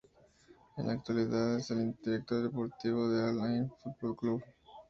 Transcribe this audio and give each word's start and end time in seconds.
En 0.77 0.87
la 0.87 0.93
actualidad 0.93 1.57
es 1.59 1.69
el 1.69 1.95
director 2.03 2.41
deportivo 2.41 3.07
del 3.07 3.37
Al-Ain 3.39 3.71
Football 3.83 4.15
Club. 4.15 4.43